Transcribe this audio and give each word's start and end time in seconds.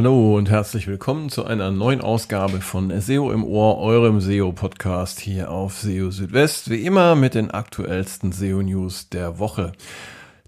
Hallo 0.00 0.38
und 0.38 0.48
herzlich 0.48 0.86
willkommen 0.86 1.28
zu 1.28 1.44
einer 1.44 1.70
neuen 1.70 2.00
Ausgabe 2.00 2.62
von 2.62 2.90
SEO 3.02 3.32
im 3.32 3.44
Ohr, 3.44 3.76
eurem 3.76 4.18
SEO-Podcast 4.22 5.20
hier 5.20 5.50
auf 5.50 5.76
SEO 5.76 6.10
Südwest. 6.10 6.70
Wie 6.70 6.86
immer 6.86 7.14
mit 7.16 7.34
den 7.34 7.50
aktuellsten 7.50 8.32
SEO-News 8.32 9.10
der 9.10 9.38
Woche. 9.38 9.72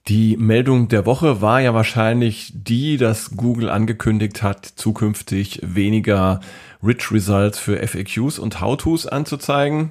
Die 0.09 0.39
Meldung 0.39 0.89
der 0.89 1.04
Woche 1.04 1.43
war 1.43 1.61
ja 1.61 1.75
wahrscheinlich 1.75 2.50
die, 2.54 2.96
dass 2.96 3.36
Google 3.36 3.68
angekündigt 3.68 4.43
hat, 4.43 4.64
zukünftig 4.64 5.61
weniger 5.62 6.40
Rich 6.82 7.12
Results 7.12 7.59
für 7.59 7.87
FAQs 7.87 8.39
und 8.39 8.62
How-Tos 8.62 9.07
anzuzeigen. 9.07 9.90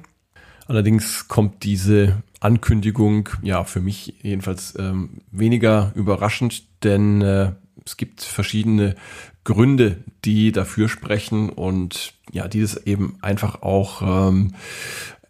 Allerdings 0.66 1.28
kommt 1.28 1.62
diese 1.62 2.24
Ankündigung 2.40 3.28
ja 3.42 3.62
für 3.62 3.80
mich 3.80 4.14
jedenfalls 4.22 4.76
ähm, 4.76 5.20
weniger 5.30 5.92
überraschend, 5.94 6.64
denn 6.82 7.22
äh, 7.22 7.52
es 7.84 7.96
gibt 7.96 8.22
verschiedene 8.22 8.94
Gründe, 9.44 10.04
die 10.24 10.52
dafür 10.52 10.88
sprechen 10.88 11.48
und 11.48 12.14
ja, 12.30 12.48
die 12.48 12.60
es 12.60 12.76
eben 12.86 13.16
einfach 13.22 13.62
auch 13.62 14.02
ähm, 14.02 14.54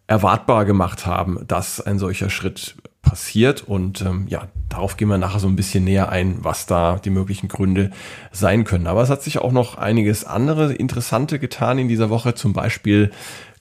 erwartbar 0.07 0.65
gemacht 0.65 1.05
haben, 1.05 1.39
dass 1.47 1.81
ein 1.81 1.99
solcher 1.99 2.29
Schritt 2.29 2.75
passiert. 3.01 3.63
Und 3.63 4.01
ähm, 4.01 4.25
ja, 4.27 4.47
darauf 4.69 4.97
gehen 4.97 5.07
wir 5.07 5.17
nachher 5.17 5.39
so 5.39 5.47
ein 5.47 5.55
bisschen 5.55 5.83
näher 5.83 6.09
ein, 6.09 6.37
was 6.43 6.65
da 6.65 6.99
die 7.03 7.09
möglichen 7.09 7.47
Gründe 7.47 7.91
sein 8.31 8.63
können. 8.63 8.87
Aber 8.87 9.01
es 9.01 9.09
hat 9.09 9.23
sich 9.23 9.39
auch 9.39 9.51
noch 9.51 9.77
einiges 9.77 10.25
andere 10.25 10.73
Interessante 10.73 11.39
getan 11.39 11.77
in 11.77 11.87
dieser 11.87 12.09
Woche. 12.09 12.35
Zum 12.35 12.53
Beispiel 12.53 13.11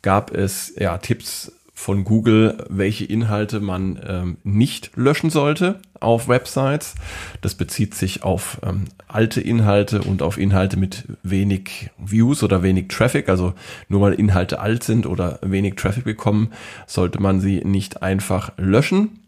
gab 0.03 0.33
es 0.33 0.75
ja 0.79 0.99
Tipps 0.99 1.53
von 1.75 2.05
Google, 2.05 2.65
welche 2.69 3.05
Inhalte 3.05 3.61
man 3.61 3.99
ähm, 4.07 4.37
nicht 4.45 4.93
löschen 4.95 5.31
sollte 5.31 5.81
auf 6.01 6.29
Websites. 6.29 6.95
Das 7.41 7.55
bezieht 7.55 7.95
sich 7.95 8.23
auf 8.23 8.59
ähm, 8.63 8.85
alte 9.09 9.41
Inhalte 9.41 10.03
und 10.03 10.23
auf 10.23 10.39
Inhalte 10.39 10.77
mit 10.77 11.05
wenig 11.23 11.91
Views 11.99 12.43
oder 12.43 12.63
wenig 12.63 12.89
Traffic. 12.89 13.29
Also 13.29 13.55
nur 13.89 14.03
weil 14.03 14.13
Inhalte 14.13 14.61
alt 14.61 14.85
sind 14.85 15.07
oder 15.07 15.39
wenig 15.43 15.77
Traffic 15.77 16.05
bekommen, 16.05 16.53
sollte 16.87 17.21
man 17.21 17.41
sie 17.41 17.63
nicht 17.65 18.03
einfach 18.03 18.53
löschen. 18.59 19.19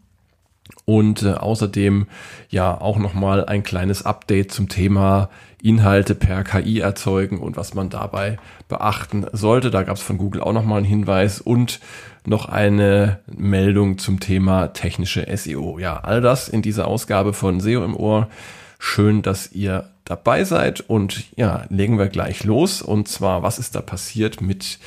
Und 0.85 1.23
äh, 1.23 1.33
außerdem 1.33 2.07
ja 2.49 2.79
auch 2.79 2.97
nochmal 2.97 3.45
ein 3.45 3.63
kleines 3.63 4.05
Update 4.05 4.51
zum 4.51 4.69
Thema 4.69 5.29
Inhalte 5.65 6.13
per 6.13 6.43
KI 6.43 6.79
erzeugen 6.79 7.39
und 7.39 7.57
was 7.57 7.73
man 7.73 7.89
dabei 7.89 8.37
beachten 8.67 9.25
sollte. 9.33 9.71
Da 9.71 9.81
gab 9.81 9.97
es 9.97 10.03
von 10.03 10.19
Google 10.19 10.41
auch 10.41 10.53
nochmal 10.53 10.77
einen 10.77 10.85
Hinweis 10.85 11.41
und 11.41 11.79
noch 12.25 12.47
eine 12.47 13.19
Meldung 13.25 13.97
zum 13.97 14.19
Thema 14.19 14.67
technische 14.67 15.25
SEO. 15.35 15.79
Ja, 15.79 15.97
all 15.97 16.21
das 16.21 16.49
in 16.49 16.61
dieser 16.61 16.87
Ausgabe 16.87 17.33
von 17.33 17.59
SEO 17.59 17.83
im 17.83 17.95
Ohr. 17.95 18.29
Schön, 18.77 19.23
dass 19.23 19.51
ihr 19.53 19.89
dabei 20.03 20.43
seid 20.43 20.81
und 20.81 21.35
ja, 21.35 21.65
legen 21.69 21.97
wir 21.97 22.09
gleich 22.09 22.43
los. 22.43 22.83
Und 22.83 23.07
zwar, 23.07 23.41
was 23.41 23.57
ist 23.57 23.73
da 23.73 23.81
passiert 23.81 24.41
mit 24.41 24.77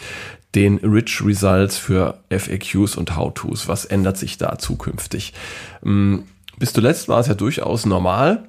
den 0.55 0.79
Rich 0.79 1.23
Results 1.25 1.77
für 1.77 2.21
FAQs 2.31 2.95
und 2.97 3.17
How-Tos? 3.17 3.67
Was 3.67 3.85
ändert 3.85 4.17
sich 4.17 4.39
da 4.39 4.59
zukünftig? 4.59 5.33
Hm, 5.83 6.25
bis 6.59 6.73
zuletzt 6.73 7.09
war 7.09 7.19
es 7.19 7.27
ja 7.27 7.35
durchaus 7.35 7.85
normal, 7.85 8.49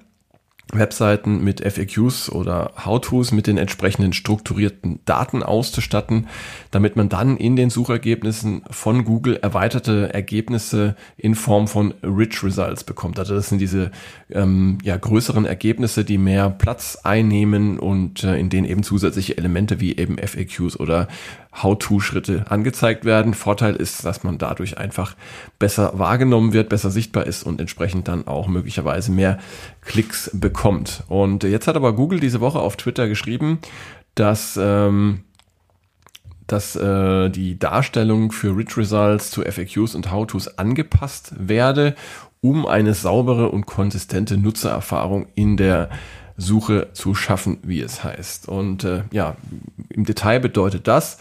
Webseiten 0.71 1.43
mit 1.43 1.61
FAQs 1.61 2.29
oder 2.31 2.71
How-Tos 2.85 3.31
mit 3.31 3.47
den 3.47 3.57
entsprechenden 3.57 4.13
strukturierten 4.13 4.99
Daten 5.05 5.41
auszustatten, 5.41 6.27
damit 6.71 6.95
man 6.95 7.09
dann 7.09 7.37
in 7.37 7.55
den 7.55 7.69
Suchergebnissen 7.69 8.61
von 8.69 9.03
Google 9.03 9.37
erweiterte 9.37 10.13
Ergebnisse 10.13 10.95
in 11.17 11.35
Form 11.35 11.67
von 11.67 11.93
Rich 12.03 12.43
Results 12.43 12.83
bekommt. 12.83 13.17
Also 13.17 13.33
das 13.33 13.49
sind 13.49 13.59
diese 13.59 13.91
ähm, 14.29 14.77
ja, 14.83 14.95
größeren 14.95 15.45
Ergebnisse, 15.45 16.05
die 16.05 16.17
mehr 16.17 16.49
Platz 16.49 16.99
einnehmen 17.03 17.79
und 17.79 18.23
äh, 18.23 18.37
in 18.37 18.49
denen 18.49 18.67
eben 18.67 18.83
zusätzliche 18.83 19.37
Elemente 19.37 19.79
wie 19.79 19.97
eben 19.97 20.17
FAQs 20.17 20.79
oder 20.79 21.07
How-to-Schritte 21.53 22.45
angezeigt 22.49 23.05
werden. 23.05 23.33
Vorteil 23.33 23.75
ist, 23.75 24.05
dass 24.05 24.23
man 24.23 24.37
dadurch 24.37 24.77
einfach 24.77 25.15
besser 25.57 25.97
wahrgenommen 25.97 26.53
wird, 26.53 26.69
besser 26.69 26.91
sichtbar 26.91 27.25
ist 27.25 27.43
und 27.43 27.59
entsprechend 27.59 28.07
dann 28.07 28.27
auch 28.27 28.47
möglicherweise 28.47 29.11
mehr 29.11 29.39
Klicks 29.81 30.29
bekommt. 30.33 31.03
Und 31.07 31.43
jetzt 31.43 31.67
hat 31.67 31.75
aber 31.75 31.93
Google 31.93 32.19
diese 32.19 32.39
Woche 32.39 32.59
auf 32.59 32.77
Twitter 32.77 33.07
geschrieben, 33.07 33.59
dass 34.15 34.59
ähm, 34.61 35.23
dass 36.51 36.75
äh, 36.75 37.29
die 37.29 37.59
Darstellung 37.59 38.31
für 38.31 38.55
Rich 38.57 38.75
Results 38.77 39.29
zu 39.29 39.43
FAQs 39.43 39.93
und 39.95 40.11
How-Tos 40.11 40.57
angepasst 40.57 41.33
werde, 41.37 41.95
um 42.41 42.65
eine 42.65 42.93
saubere 42.93 43.49
und 43.49 43.65
konsistente 43.65 44.37
Nutzererfahrung 44.37 45.27
in 45.35 45.57
der 45.57 45.89
Suche 46.39 46.89
zu 46.93 47.13
schaffen, 47.13 47.57
wie 47.63 47.81
es 47.81 48.03
heißt. 48.03 48.47
Und 48.47 48.83
äh, 48.83 49.03
ja, 49.11 49.35
im 49.89 50.05
Detail 50.05 50.39
bedeutet 50.39 50.87
das, 50.87 51.17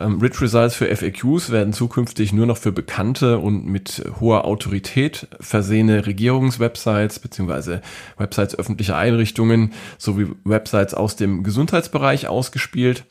ähm, 0.00 0.18
Rich 0.20 0.40
Results 0.40 0.74
für 0.74 0.94
FAQs 0.94 1.50
werden 1.50 1.72
zukünftig 1.72 2.32
nur 2.32 2.46
noch 2.46 2.56
für 2.56 2.72
bekannte 2.72 3.38
und 3.38 3.66
mit 3.66 4.02
hoher 4.18 4.44
Autorität 4.46 5.28
versehene 5.40 6.06
Regierungswebsites 6.06 7.18
beziehungsweise 7.18 7.82
Websites 8.16 8.58
öffentlicher 8.58 8.96
Einrichtungen 8.96 9.72
sowie 9.98 10.28
Websites 10.44 10.94
aus 10.94 11.16
dem 11.16 11.42
Gesundheitsbereich 11.42 12.28
ausgespielt. 12.28 13.04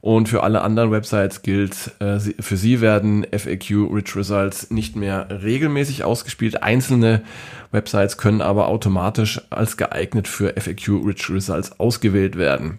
Und 0.00 0.30
für 0.30 0.42
alle 0.42 0.62
anderen 0.62 0.90
Websites 0.90 1.42
gilt, 1.42 1.92
äh, 1.98 2.18
für 2.18 2.56
sie 2.56 2.80
werden 2.80 3.26
FAQ 3.30 3.92
Rich 3.92 4.16
Results 4.16 4.70
nicht 4.70 4.96
mehr 4.96 5.28
regelmäßig 5.42 6.04
ausgespielt. 6.04 6.62
Einzelne 6.62 7.22
Websites 7.70 8.16
können 8.16 8.40
aber 8.40 8.68
automatisch 8.68 9.42
als 9.50 9.76
geeignet 9.76 10.26
für 10.26 10.54
FAQ 10.58 11.04
Rich 11.06 11.28
Results 11.28 11.78
ausgewählt 11.78 12.36
werden. 12.36 12.78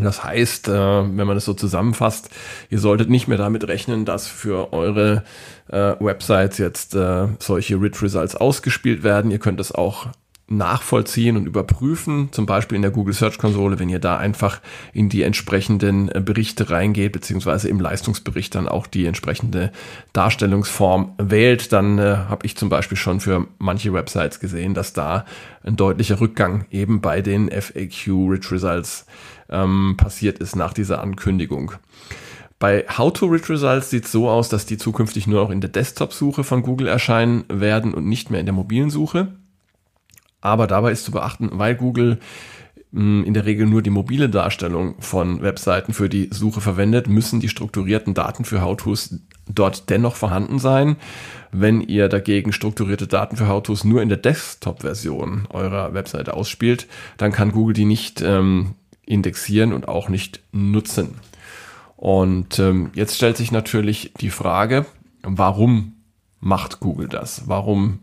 Das 0.00 0.24
heißt, 0.24 0.66
äh, 0.66 0.72
wenn 0.72 1.26
man 1.26 1.36
es 1.36 1.44
so 1.44 1.54
zusammenfasst, 1.54 2.30
ihr 2.68 2.80
solltet 2.80 3.10
nicht 3.10 3.28
mehr 3.28 3.38
damit 3.38 3.68
rechnen, 3.68 4.04
dass 4.04 4.26
für 4.26 4.72
eure 4.72 5.22
äh, 5.68 5.94
Websites 6.00 6.58
jetzt 6.58 6.96
solche 7.38 7.80
Rich 7.80 8.02
Results 8.02 8.34
ausgespielt 8.34 9.04
werden. 9.04 9.30
Ihr 9.30 9.38
könnt 9.38 9.60
es 9.60 9.70
auch 9.70 10.08
nachvollziehen 10.46 11.36
und 11.36 11.46
überprüfen, 11.46 12.28
zum 12.30 12.44
Beispiel 12.44 12.76
in 12.76 12.82
der 12.82 12.90
Google 12.90 13.14
Search 13.14 13.38
Konsole, 13.38 13.78
wenn 13.78 13.88
ihr 13.88 13.98
da 13.98 14.18
einfach 14.18 14.60
in 14.92 15.08
die 15.08 15.22
entsprechenden 15.22 16.10
äh, 16.10 16.20
Berichte 16.20 16.70
reingeht, 16.70 17.12
beziehungsweise 17.12 17.68
im 17.68 17.80
Leistungsbericht 17.80 18.54
dann 18.54 18.68
auch 18.68 18.86
die 18.86 19.06
entsprechende 19.06 19.72
Darstellungsform 20.12 21.14
wählt, 21.18 21.72
dann 21.72 21.98
äh, 21.98 22.16
habe 22.28 22.44
ich 22.44 22.56
zum 22.56 22.68
Beispiel 22.68 22.98
schon 22.98 23.20
für 23.20 23.46
manche 23.58 23.92
Websites 23.94 24.38
gesehen, 24.38 24.74
dass 24.74 24.92
da 24.92 25.24
ein 25.62 25.76
deutlicher 25.76 26.20
Rückgang 26.20 26.66
eben 26.70 27.00
bei 27.00 27.22
den 27.22 27.50
FAQ 27.50 28.08
Rich 28.30 28.52
Results 28.52 29.06
ähm, 29.48 29.94
passiert 29.96 30.38
ist 30.38 30.56
nach 30.56 30.74
dieser 30.74 31.00
Ankündigung. 31.00 31.72
Bei 32.58 32.84
How 32.96 33.12
to 33.12 33.26
Rich 33.26 33.48
Results 33.48 33.90
sieht 33.90 34.04
es 34.04 34.12
so 34.12 34.28
aus, 34.28 34.48
dass 34.48 34.66
die 34.66 34.78
zukünftig 34.78 35.26
nur 35.26 35.42
noch 35.42 35.50
in 35.50 35.60
der 35.60 35.70
Desktop-Suche 35.70 36.44
von 36.44 36.62
Google 36.62 36.86
erscheinen 36.86 37.44
werden 37.48 37.94
und 37.94 38.06
nicht 38.06 38.30
mehr 38.30 38.40
in 38.40 38.46
der 38.46 38.54
mobilen 38.54 38.90
Suche. 38.90 39.32
Aber 40.44 40.66
dabei 40.66 40.92
ist 40.92 41.06
zu 41.06 41.10
beachten, 41.10 41.48
weil 41.52 41.74
Google 41.74 42.18
hm, 42.92 43.24
in 43.24 43.32
der 43.32 43.46
Regel 43.46 43.66
nur 43.66 43.80
die 43.80 43.88
mobile 43.88 44.28
Darstellung 44.28 44.94
von 45.00 45.40
Webseiten 45.40 45.94
für 45.94 46.10
die 46.10 46.28
Suche 46.30 46.60
verwendet, 46.60 47.08
müssen 47.08 47.40
die 47.40 47.48
strukturierten 47.48 48.12
Daten 48.12 48.44
für 48.44 48.60
How-Tos 48.60 49.20
dort 49.48 49.88
dennoch 49.88 50.16
vorhanden 50.16 50.58
sein. 50.58 50.96
Wenn 51.50 51.80
ihr 51.80 52.10
dagegen 52.10 52.52
strukturierte 52.52 53.06
Daten 53.06 53.38
für 53.38 53.48
How-Tos 53.48 53.84
nur 53.84 54.02
in 54.02 54.10
der 54.10 54.18
Desktop-Version 54.18 55.48
eurer 55.48 55.94
Webseite 55.94 56.34
ausspielt, 56.34 56.88
dann 57.16 57.32
kann 57.32 57.52
Google 57.52 57.72
die 57.72 57.86
nicht 57.86 58.20
ähm, 58.20 58.74
indexieren 59.06 59.72
und 59.72 59.88
auch 59.88 60.10
nicht 60.10 60.40
nutzen. 60.52 61.14
Und 61.96 62.58
ähm, 62.58 62.90
jetzt 62.92 63.16
stellt 63.16 63.38
sich 63.38 63.50
natürlich 63.50 64.12
die 64.20 64.30
Frage, 64.30 64.84
warum 65.22 65.94
macht 66.40 66.80
Google 66.80 67.08
das? 67.08 67.44
Warum 67.46 68.00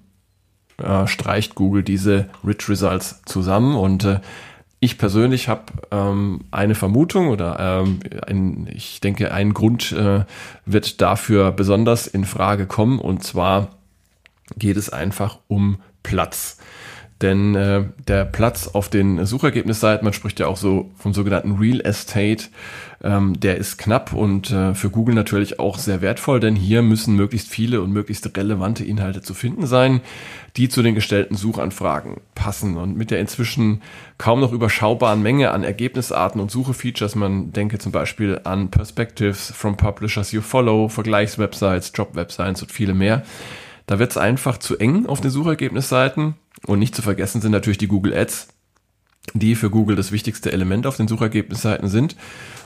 äh, 0.82 1.08
streicht 1.08 1.56
Google 1.56 1.84
diese 1.84 2.30
Rich 2.46 2.70
Results 2.70 3.22
zusammen 3.26 3.76
und 3.76 4.04
äh, 4.04 4.20
ich 4.84 4.98
persönlich 4.98 5.48
habe 5.48 5.66
ähm, 5.92 6.42
eine 6.50 6.74
Vermutung 6.74 7.28
oder 7.30 7.60
ähm, 7.60 8.00
ein, 8.26 8.68
ich 8.74 9.00
denke, 9.00 9.32
ein 9.32 9.54
Grund 9.54 9.92
äh, 9.92 10.26
wird 10.66 11.02
dafür 11.02 11.52
besonders 11.52 12.08
in 12.08 12.26
Frage 12.26 12.66
kommen 12.66 12.98
und 12.98 13.24
zwar 13.24 13.70
geht 14.58 14.78
es 14.78 14.90
einfach 14.90 15.38
um 15.48 15.78
Platz. 16.02 16.58
Denn 17.22 17.54
äh, 17.56 17.84
der 18.08 18.26
Platz 18.26 18.68
auf 18.68 18.90
den 18.90 19.26
Suchergebnisseiten, 19.26 20.04
man 20.04 20.14
spricht 20.14 20.40
ja 20.40 20.48
auch 20.48 20.58
so 20.58 20.90
vom 20.98 21.14
sogenannten 21.14 21.58
Real 21.58 21.80
Estate, 21.82 22.46
ähm, 23.04 23.40
der 23.40 23.58
ist 23.58 23.78
knapp 23.78 24.14
und 24.14 24.52
äh, 24.52 24.74
für 24.74 24.90
Google 24.90 25.14
natürlich 25.14 25.60
auch 25.60 25.78
sehr 25.78 26.02
wertvoll, 26.02 26.40
denn 26.40 26.56
hier 26.56 26.82
müssen 26.82 27.16
möglichst 27.16 27.48
viele 27.48 27.82
und 27.82 27.92
möglichst 27.92 28.36
relevante 28.36 28.84
Inhalte 28.84 29.22
zu 29.22 29.34
finden 29.34 29.68
sein, 29.68 30.02
die 30.58 30.68
zu 30.68 30.82
den 30.82 30.96
gestellten 30.96 31.36
Suchanfragen 31.36 32.22
passen. 32.34 32.78
Und 32.78 32.98
mit 32.98 33.12
der 33.12 33.20
inzwischen 33.20 33.82
kaum 34.18 34.40
noch 34.40 34.52
überschaubaren 34.52 35.22
Menge 35.22 35.52
an 35.52 35.64
Ergebnisarten 35.64 36.42
und 36.42 36.50
Suchefeatures, 36.52 37.16
man 37.16 37.54
denke 37.54 37.78
zum 37.78 37.92
Beispiel 37.92 38.42
an 38.44 38.70
Perspectives 38.70 39.52
from 39.56 39.78
Publishers 39.78 40.32
You 40.32 40.42
Follow, 40.42 40.90
Vergleichswebsites, 40.90 41.92
Job-Websites 41.96 42.64
und 42.64 42.72
viele 42.72 42.94
mehr, 42.94 43.24
da 43.92 44.00
wird 44.00 44.12
es 44.12 44.18
einfach 44.18 44.58
zu 44.58 44.78
eng 44.78 45.06
auf 45.06 45.22
den 45.22 45.32
Suchergebnisseiten 45.32 46.36
und 46.66 46.80
nicht 46.80 46.96
zu 46.96 47.02
vergessen 47.02 47.42
sind 47.42 47.52
natürlich 47.52 47.78
die 47.78 47.88
Google 47.88 48.14
Ads, 48.14 48.48
die 49.34 49.56
für 49.56 49.70
Google 49.70 49.96
das 49.96 50.12
wichtigste 50.12 50.52
Element 50.52 50.88
auf 50.88 50.98
den 50.98 51.08
Suchergebnisseiten 51.08 51.90
sind 51.90 52.16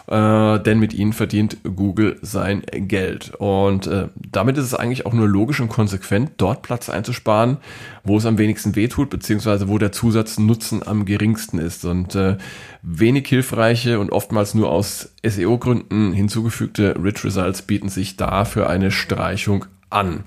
äh, 0.07 0.59
denn 0.59 0.79
mit 0.79 0.93
ihnen 0.93 1.13
verdient 1.13 1.57
Google 1.63 2.17
sein 2.21 2.61
Geld. 2.71 3.33
Und 3.37 3.87
äh, 3.87 4.09
damit 4.15 4.57
ist 4.57 4.65
es 4.65 4.73
eigentlich 4.73 5.05
auch 5.05 5.13
nur 5.13 5.27
logisch 5.27 5.59
und 5.59 5.69
konsequent, 5.69 6.33
dort 6.37 6.61
Platz 6.61 6.89
einzusparen, 6.89 7.57
wo 8.03 8.17
es 8.17 8.25
am 8.25 8.37
wenigsten 8.37 8.75
wehtut, 8.75 9.09
beziehungsweise 9.09 9.67
wo 9.67 9.77
der 9.77 9.91
Zusatznutzen 9.91 10.85
am 10.85 11.05
geringsten 11.05 11.57
ist. 11.57 11.85
Und 11.85 12.15
äh, 12.15 12.37
wenig 12.81 13.27
hilfreiche 13.27 13.99
und 13.99 14.11
oftmals 14.11 14.53
nur 14.53 14.69
aus 14.69 15.11
SEO-Gründen 15.25 16.13
hinzugefügte 16.13 16.95
Rich 17.03 17.23
Results 17.23 17.63
bieten 17.63 17.89
sich 17.89 18.15
da 18.15 18.45
für 18.45 18.69
eine 18.69 18.91
Streichung 18.91 19.65
an. 19.89 20.23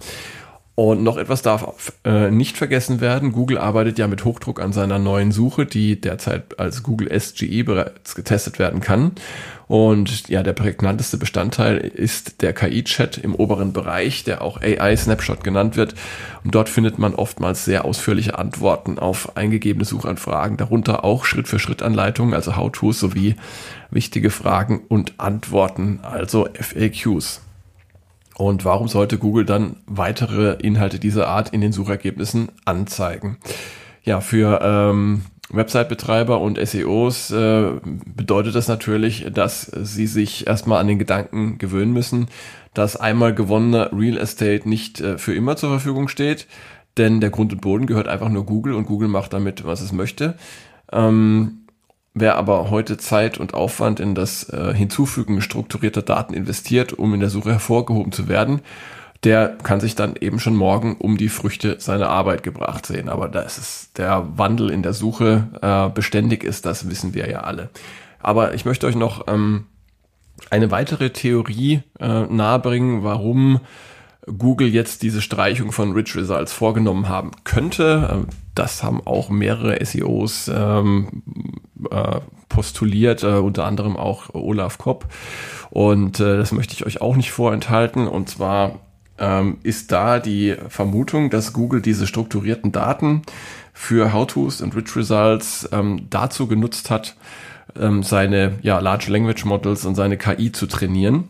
Und 0.79 1.03
noch 1.03 1.17
etwas 1.17 1.43
darf 1.43 1.93
äh, 2.05 2.31
nicht 2.31 2.57
vergessen 2.57 3.01
werden. 3.01 3.33
Google 3.33 3.59
arbeitet 3.59 3.99
ja 3.99 4.07
mit 4.07 4.25
Hochdruck 4.25 4.61
an 4.61 4.73
seiner 4.73 5.01
neuen 5.01 5.33
Suche, 5.33 5.67
die 5.67 6.01
derzeit 6.01 6.61
als 6.61 6.85
Google 6.85 7.11
SGE 7.19 7.65
bereits 7.65 8.15
getestet 8.15 8.61
werden 8.61 8.81
kann. 8.81 9.11
Und 9.67 10.29
ja, 10.29 10.45
der 10.45 10.53
prägnanteste 10.53 11.17
Bestandteil 11.17 11.79
ist 11.79 12.43
der 12.43 12.53
KI-Chat 12.53 13.19
im 13.19 13.35
oberen 13.35 13.73
Bereich, 13.73 14.23
der 14.23 14.41
auch 14.41 14.61
AI-Snapshot 14.61 15.43
genannt 15.43 15.77
wird. 15.77 15.97
Und 16.45 16.55
dort 16.55 16.69
findet 16.69 16.97
man 16.97 17.17
oftmals 17.17 17.65
sehr 17.65 17.85
ausführliche 17.85 18.39
Antworten 18.39 19.01
auf 19.01 19.37
eingegebene 19.37 19.85
Suchanfragen, 19.85 20.59
darunter 20.59 21.03
auch 21.03 21.25
Schritt-für-Schritt-Anleitungen, 21.25 22.35
also 22.35 22.55
How-Tos 22.55 23.01
sowie 23.01 23.35
wichtige 23.91 24.31
Fragen 24.31 24.83
und 24.87 25.15
Antworten, 25.19 25.99
also 26.05 26.47
FAQs. 26.55 27.41
Und 28.39 28.65
warum 28.65 28.87
sollte 28.87 29.19
Google 29.19 29.45
dann 29.45 29.77
weitere 29.87 30.53
Inhalte 30.63 31.01
dieser 31.01 31.27
Art 31.27 31.51
in 31.51 31.61
den 31.61 31.73
Suchergebnissen 31.73 32.51
anzeigen? 32.65 33.37
Ja, 34.05 34.21
für 34.21 34.61
ähm, 34.63 35.23
Website-Betreiber 35.51 36.41
und 36.41 36.57
SEOs 36.57 37.33
äh, 37.33 37.73
bedeutet 38.07 38.55
das 38.55 38.69
natürlich, 38.69 39.27
dass 39.35 39.63
sie 39.63 40.07
sich 40.07 40.47
erstmal 40.47 40.81
an 40.81 40.87
den 40.87 41.01
Gedanken 41.01 41.59
gewöhnen 41.59 41.93
müssen, 41.93 42.29
dass 42.75 42.97
einmal 42.97 43.35
gewonnener 43.35 43.91
Real 43.93 44.17
Estate 44.17 44.69
nicht 44.69 45.01
äh, 45.01 45.19
für 45.19 45.35
immer 45.35 45.57
zur 45.57 45.71
Verfügung 45.71 46.07
steht, 46.07 46.47
denn 46.97 47.21
der 47.21 47.31
Grund 47.31 47.53
und 47.53 47.61
Boden 47.61 47.87
gehört 47.87 48.07
einfach 48.07 48.29
nur 48.29 48.47
Google 48.47 48.75
und 48.75 48.87
Google 48.87 49.09
macht 49.09 49.33
damit, 49.33 49.65
was 49.65 49.81
es 49.81 49.91
möchte. 49.91 50.37
Ähm, 50.93 51.67
Wer 52.21 52.37
aber 52.37 52.69
heute 52.71 52.97
Zeit 52.97 53.39
und 53.39 53.55
Aufwand 53.55 54.01
in 54.01 54.17
das 54.17 54.49
äh, 54.49 54.75
Hinzufügen 54.75 55.41
strukturierter 55.41 56.03
Daten 56.03 56.35
investiert, 56.35 56.93
um 56.93 57.15
in 57.15 57.21
der 57.21 57.31
Suche 57.31 57.53
hervorgehoben 57.53 58.11
zu 58.11 58.27
werden, 58.27 58.61
der 59.23 59.57
kann 59.63 59.79
sich 59.79 59.95
dann 59.95 60.17
eben 60.21 60.41
schon 60.41 60.57
morgen 60.57 60.97
um 60.97 61.17
die 61.17 61.29
Früchte 61.29 61.77
seiner 61.79 62.09
Arbeit 62.09 62.43
gebracht 62.43 62.87
sehen. 62.87 63.09
Aber 63.09 63.29
dass 63.29 63.59
es 63.59 63.93
der 63.93 64.27
Wandel 64.37 64.71
in 64.71 64.83
der 64.83 64.95
Suche 64.95 65.47
äh, 65.63 65.95
beständig 65.95 66.43
ist, 66.43 66.67
das 66.67 66.91
wissen 66.91 67.15
wir 67.15 67.31
ja 67.31 67.43
alle. 67.43 67.71
Aber 68.19 68.53
ich 68.53 68.65
möchte 68.65 68.89
euch 68.89 68.97
noch 68.97 69.29
ähm, 69.29 69.67
eine 70.51 70.73
weitere 70.73 71.11
Theorie 71.11 71.83
äh, 72.01 72.23
nahebringen, 72.23 73.05
warum 73.05 73.61
Google 74.37 74.69
jetzt 74.69 75.03
diese 75.03 75.23
Streichung 75.23 75.73
von 75.73 75.93
Rich 75.93 76.17
Results 76.17 76.53
vorgenommen 76.53 77.09
haben 77.09 77.31
könnte. 77.45 78.09
Ähm, 78.13 78.27
das 78.55 78.83
haben 78.83 79.01
auch 79.07 79.31
mehrere 79.31 79.85
SEOs 79.85 80.51
ähm, 80.53 81.23
äh, 81.91 82.21
postuliert, 82.49 83.23
äh, 83.23 83.37
unter 83.37 83.65
anderem 83.65 83.97
auch 83.97 84.35
Olaf 84.35 84.79
Kopp. 84.79 85.07
Und 85.71 86.21
äh, 86.21 86.37
das 86.37 86.53
möchte 86.53 86.75
ich 86.75 86.85
euch 86.85 87.01
auch 87.01 87.17
nicht 87.17 87.31
vorenthalten. 87.31 88.09
Und 88.09 88.29
zwar 88.29 88.81
ähm, 89.19 89.59
ist 89.63 89.93
da 89.93 90.19
die 90.19 90.57
Vermutung, 90.69 91.31
dass 91.31 91.53
Google 91.53 91.83
diese 91.83 92.07
strukturierten 92.07 92.73
Daten 92.73 93.23
für 93.73 94.13
How-Tos 94.13 94.61
und 94.61 94.75
Rich 94.75 94.97
Results 94.97 95.69
ähm, 95.73 96.07
dazu 96.11 96.49
genutzt 96.49 96.91
hat, 96.91 97.17
ähm, 97.79 98.03
seine 98.03 98.59
ja, 98.63 98.81
Large 98.81 99.11
Language 99.11 99.45
Models 99.45 99.85
und 99.85 99.95
seine 99.95 100.17
KI 100.17 100.51
zu 100.51 100.67
trainieren 100.67 101.29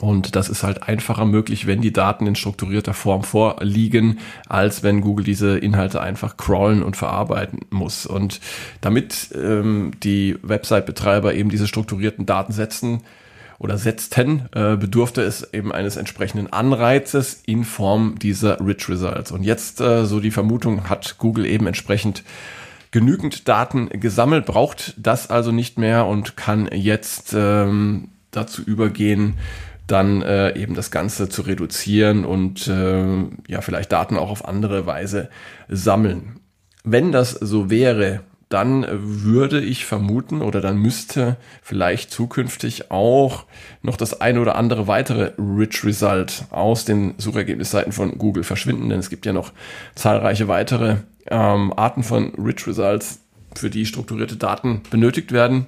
und 0.00 0.34
das 0.34 0.48
ist 0.48 0.62
halt 0.62 0.82
einfacher 0.82 1.26
möglich, 1.26 1.66
wenn 1.66 1.82
die 1.82 1.92
Daten 1.92 2.26
in 2.26 2.34
strukturierter 2.34 2.94
Form 2.94 3.22
vorliegen, 3.22 4.18
als 4.48 4.82
wenn 4.82 5.02
Google 5.02 5.24
diese 5.24 5.58
Inhalte 5.58 6.00
einfach 6.00 6.36
crawlen 6.36 6.82
und 6.82 6.96
verarbeiten 6.96 7.60
muss. 7.70 8.06
Und 8.06 8.40
damit 8.80 9.28
ähm, 9.34 9.92
die 10.02 10.38
Website-Betreiber 10.42 11.34
eben 11.34 11.50
diese 11.50 11.68
strukturierten 11.68 12.24
Daten 12.24 12.52
setzen 12.52 13.02
oder 13.58 13.76
setzten, 13.76 14.48
äh, 14.54 14.76
bedurfte 14.76 15.20
es 15.20 15.52
eben 15.52 15.70
eines 15.70 15.98
entsprechenden 15.98 16.50
Anreizes 16.50 17.42
in 17.44 17.64
Form 17.64 18.18
dieser 18.18 18.58
Rich 18.66 18.88
Results. 18.88 19.32
Und 19.32 19.42
jetzt, 19.42 19.82
äh, 19.82 20.06
so 20.06 20.20
die 20.20 20.30
Vermutung, 20.30 20.88
hat 20.88 21.18
Google 21.18 21.44
eben 21.44 21.66
entsprechend 21.66 22.24
genügend 22.90 23.48
Daten 23.48 23.90
gesammelt, 23.90 24.46
braucht 24.46 24.94
das 24.96 25.28
also 25.28 25.52
nicht 25.52 25.78
mehr 25.78 26.06
und 26.06 26.38
kann 26.38 26.70
jetzt 26.72 27.34
ähm, 27.36 28.08
dazu 28.30 28.62
übergehen, 28.62 29.34
dann 29.90 30.22
äh, 30.22 30.56
eben 30.56 30.74
das 30.74 30.90
Ganze 30.90 31.28
zu 31.28 31.42
reduzieren 31.42 32.24
und 32.24 32.68
äh, 32.68 33.24
ja 33.48 33.60
vielleicht 33.60 33.92
Daten 33.92 34.16
auch 34.16 34.30
auf 34.30 34.46
andere 34.46 34.86
Weise 34.86 35.30
sammeln. 35.68 36.40
Wenn 36.84 37.12
das 37.12 37.32
so 37.32 37.70
wäre, 37.70 38.20
dann 38.48 38.84
würde 38.90 39.60
ich 39.60 39.86
vermuten 39.86 40.42
oder 40.42 40.60
dann 40.60 40.76
müsste 40.76 41.36
vielleicht 41.62 42.10
zukünftig 42.10 42.90
auch 42.90 43.44
noch 43.82 43.96
das 43.96 44.20
eine 44.20 44.40
oder 44.40 44.56
andere 44.56 44.88
weitere 44.88 45.32
Rich 45.38 45.84
Result 45.84 46.44
aus 46.50 46.84
den 46.84 47.14
Suchergebnisseiten 47.18 47.92
von 47.92 48.18
Google 48.18 48.42
verschwinden, 48.42 48.88
denn 48.88 48.98
es 48.98 49.08
gibt 49.08 49.24
ja 49.24 49.32
noch 49.32 49.52
zahlreiche 49.94 50.48
weitere 50.48 50.96
ähm, 51.28 51.72
Arten 51.76 52.02
von 52.02 52.34
Rich 52.34 52.66
Results, 52.66 53.20
für 53.54 53.70
die 53.70 53.86
strukturierte 53.86 54.36
Daten 54.36 54.82
benötigt 54.90 55.32
werden. 55.32 55.66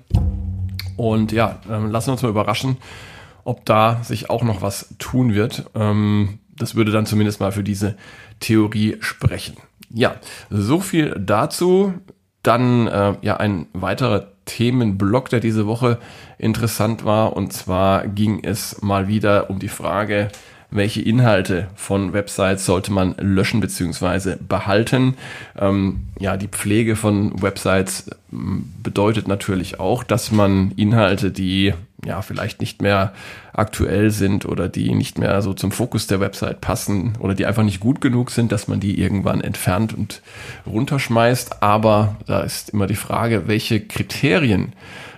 Und 0.96 1.32
ja, 1.32 1.60
ähm, 1.70 1.90
lassen 1.90 2.08
wir 2.08 2.12
uns 2.12 2.22
mal 2.22 2.28
überraschen, 2.28 2.76
ob 3.44 3.65
da 3.65 4.03
sich 4.03 4.31
auch 4.31 4.43
noch 4.43 4.62
was 4.62 4.94
tun 4.99 5.35
wird. 5.35 5.65
Ähm, 5.75 6.39
das 6.56 6.75
würde 6.75 6.93
dann 6.93 7.06
zumindest 7.06 7.41
mal 7.41 7.53
für 7.53 7.65
diese 7.65 7.97
Theorie 8.41 8.97
sprechen. 9.00 9.56
Ja, 9.91 10.17
so 10.50 10.81
viel 10.81 11.15
dazu. 11.19 11.94
Dann 12.43 12.89
äh, 12.89 13.15
ja 13.23 13.37
ein 13.37 13.67
weiterer 13.73 14.33
Themenblock, 14.47 15.29
der 15.29 15.41
diese 15.41 15.67
Woche 15.67 15.99
interessant 16.39 17.05
war. 17.05 17.37
Und 17.37 17.53
zwar 17.53 18.08
ging 18.08 18.43
es 18.43 18.82
mal 18.82 19.06
wieder 19.06 19.49
um 19.49 19.58
die 19.58 19.69
Frage, 19.69 20.29
welche 20.72 21.03
Inhalte 21.03 21.69
von 21.77 22.13
Websites 22.13 22.65
sollte 22.65 22.93
man 22.93 23.15
löschen 23.19 23.61
bzw. 23.61 24.37
behalten. 24.37 25.15
Ähm, 25.56 26.08
ja, 26.19 26.37
die 26.37 26.49
Pflege 26.49 26.96
von 26.96 27.41
Websites 27.43 28.11
ähm, 28.32 28.72
bedeutet 28.82 29.29
natürlich 29.29 29.79
auch, 29.79 30.03
dass 30.03 30.32
man 30.32 30.72
Inhalte, 30.77 31.31
die 31.31 31.75
ja 32.05 32.23
vielleicht 32.23 32.61
nicht 32.61 32.82
mehr 32.82 33.13
aktuell 33.53 34.11
sind 34.11 34.44
oder 34.44 34.69
die 34.69 34.94
nicht 34.94 35.19
mehr 35.19 35.41
so 35.43 35.55
zum 35.55 35.71
Fokus 35.71 36.06
der 36.06 36.21
Website 36.21 36.61
passen 36.61 37.13
oder 37.21 37.35
die 37.35 37.47
einfach 37.47 37.63
nicht 37.63 37.81
gut 37.81 38.01
genug 38.01 38.31
sind, 38.31 38.51
dass 38.51 38.69
man 38.69 38.81
die 38.81 39.01
irgendwann 39.01 39.41
entfernt 39.41 39.94
und 39.94 40.23
runterschmeißt. 40.67 41.63
Aber 41.63 42.17
da 42.27 42.41
ist 42.41 42.71
immer 42.71 42.87
die 42.87 42.97
Frage, 42.97 43.47
welche 43.47 43.81
Kriterien 43.81 44.73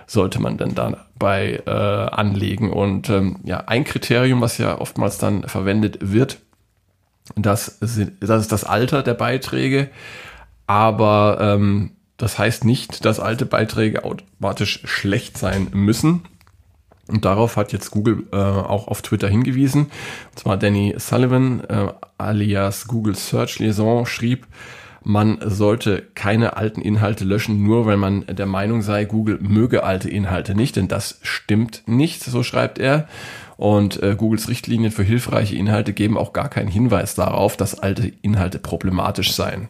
sollte 0.07 0.39
man 0.39 0.57
denn 0.57 0.75
dabei 0.75 1.63
äh, 1.65 1.71
anlegen? 1.71 2.71
Und 2.71 3.09
ähm, 3.09 3.37
ja, 3.43 3.63
ein 3.65 3.83
Kriterium, 3.83 4.41
was 4.41 4.57
ja 4.59 4.79
oftmals 4.79 5.17
dann 5.17 5.47
verwendet 5.47 5.97
wird, 6.01 6.37
das, 7.35 7.79
das 7.79 7.97
ist 7.97 8.51
das 8.51 8.63
Alter 8.63 9.01
der 9.01 9.15
Beiträge. 9.15 9.89
Aber 10.67 11.37
ähm, 11.41 11.91
das 12.17 12.37
heißt 12.37 12.63
nicht, 12.65 13.03
dass 13.05 13.19
alte 13.19 13.45
Beiträge 13.45 14.03
automatisch 14.03 14.81
schlecht 14.85 15.37
sein 15.37 15.69
müssen. 15.73 16.21
Und 17.07 17.25
darauf 17.25 17.55
hat 17.55 17.71
jetzt 17.71 17.91
Google 17.91 18.23
äh, 18.31 18.35
auch 18.35 18.87
auf 18.87 19.01
Twitter 19.01 19.27
hingewiesen. 19.27 19.83
Und 20.31 20.39
zwar 20.39 20.57
Danny 20.57 20.95
Sullivan 20.97 21.63
äh, 21.65 21.87
alias 22.17 22.87
Google 22.87 23.15
Search 23.15 23.59
Liaison 23.59 24.05
schrieb, 24.05 24.47
man 25.07 25.37
sollte 25.45 26.01
keine 26.15 26.57
alten 26.57 26.81
Inhalte 26.81 27.25
löschen, 27.25 27.61
nur 27.61 27.85
weil 27.85 27.95
man 27.95 28.25
der 28.25 28.47
Meinung 28.47 28.81
sei, 28.81 29.05
Google 29.05 29.37
möge 29.39 29.83
alte 29.83 30.09
Inhalte 30.09 30.55
nicht, 30.55 30.77
denn 30.77 30.87
das 30.87 31.19
stimmt 31.21 31.83
nicht, 31.85 32.23
so 32.23 32.41
schreibt 32.41 32.79
er. 32.79 33.07
Und 33.55 34.01
äh, 34.01 34.15
Googles 34.15 34.49
Richtlinien 34.49 34.91
für 34.91 35.03
hilfreiche 35.03 35.55
Inhalte 35.55 35.93
geben 35.93 36.17
auch 36.17 36.33
gar 36.33 36.49
keinen 36.49 36.69
Hinweis 36.69 37.13
darauf, 37.13 37.55
dass 37.55 37.79
alte 37.79 38.11
Inhalte 38.23 38.57
problematisch 38.57 39.33
seien. 39.33 39.69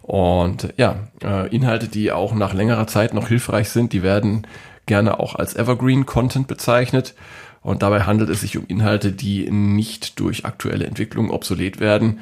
Und 0.00 0.72
ja, 0.78 0.96
äh, 1.22 1.54
Inhalte, 1.54 1.88
die 1.88 2.10
auch 2.10 2.34
nach 2.34 2.54
längerer 2.54 2.86
Zeit 2.86 3.12
noch 3.12 3.28
hilfreich 3.28 3.68
sind, 3.68 3.92
die 3.92 4.02
werden 4.02 4.46
gerne 4.86 5.20
auch 5.20 5.34
als 5.34 5.54
Evergreen 5.54 6.06
Content 6.06 6.46
bezeichnet. 6.48 7.14
Und 7.62 7.82
dabei 7.82 8.02
handelt 8.02 8.28
es 8.30 8.40
sich 8.40 8.58
um 8.58 8.66
Inhalte, 8.66 9.12
die 9.12 9.48
nicht 9.50 10.18
durch 10.18 10.44
aktuelle 10.44 10.86
Entwicklungen 10.86 11.30
obsolet 11.30 11.78
werden 11.78 12.20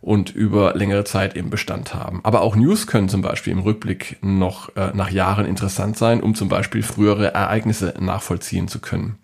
und 0.00 0.30
über 0.30 0.74
längere 0.74 1.04
Zeit 1.04 1.36
eben 1.36 1.50
Bestand 1.50 1.94
haben. 1.94 2.20
Aber 2.22 2.40
auch 2.40 2.56
News 2.56 2.86
können 2.86 3.08
zum 3.08 3.20
Beispiel 3.20 3.52
im 3.52 3.58
Rückblick 3.58 4.16
noch 4.22 4.74
äh, 4.76 4.92
nach 4.94 5.10
Jahren 5.10 5.44
interessant 5.44 5.98
sein, 5.98 6.22
um 6.22 6.34
zum 6.34 6.48
Beispiel 6.48 6.82
frühere 6.82 7.34
Ereignisse 7.34 7.94
nachvollziehen 8.00 8.68
zu 8.68 8.78
können. 8.78 9.18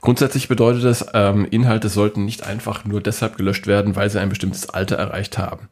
Grundsätzlich 0.00 0.46
bedeutet 0.46 0.84
es, 0.84 1.04
ähm, 1.12 1.46
Inhalte 1.50 1.88
sollten 1.88 2.24
nicht 2.24 2.46
einfach 2.46 2.84
nur 2.84 3.00
deshalb 3.00 3.36
gelöscht 3.36 3.66
werden, 3.66 3.96
weil 3.96 4.08
sie 4.08 4.20
ein 4.20 4.28
bestimmtes 4.28 4.70
Alter 4.70 4.96
erreicht 4.96 5.38
haben. 5.38 5.68